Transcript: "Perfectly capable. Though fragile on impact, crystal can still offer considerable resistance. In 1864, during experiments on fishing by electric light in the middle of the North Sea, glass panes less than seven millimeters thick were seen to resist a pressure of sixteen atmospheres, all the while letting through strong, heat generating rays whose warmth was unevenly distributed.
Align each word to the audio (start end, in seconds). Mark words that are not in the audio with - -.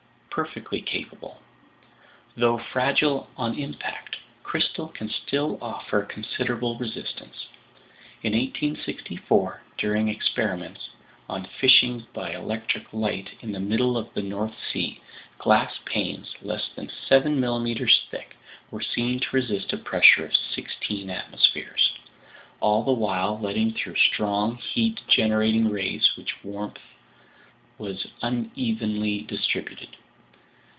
"Perfectly 0.33 0.79
capable. 0.81 1.41
Though 2.37 2.57
fragile 2.57 3.29
on 3.35 3.59
impact, 3.59 4.15
crystal 4.43 4.87
can 4.87 5.09
still 5.09 5.57
offer 5.61 6.03
considerable 6.05 6.77
resistance. 6.77 7.47
In 8.23 8.31
1864, 8.31 9.61
during 9.77 10.07
experiments 10.07 10.87
on 11.27 11.45
fishing 11.59 12.07
by 12.13 12.31
electric 12.31 12.93
light 12.93 13.27
in 13.41 13.51
the 13.51 13.59
middle 13.59 13.97
of 13.97 14.13
the 14.13 14.21
North 14.21 14.55
Sea, 14.71 15.01
glass 15.37 15.77
panes 15.83 16.33
less 16.41 16.69
than 16.77 16.89
seven 17.09 17.37
millimeters 17.37 18.01
thick 18.09 18.33
were 18.71 18.79
seen 18.81 19.19
to 19.19 19.35
resist 19.35 19.73
a 19.73 19.77
pressure 19.77 20.23
of 20.27 20.33
sixteen 20.55 21.09
atmospheres, 21.09 21.91
all 22.61 22.83
the 22.85 22.93
while 22.93 23.37
letting 23.37 23.73
through 23.73 23.95
strong, 23.97 24.55
heat 24.55 25.01
generating 25.09 25.69
rays 25.69 26.09
whose 26.15 26.31
warmth 26.41 26.79
was 27.77 28.07
unevenly 28.21 29.23
distributed. 29.23 29.89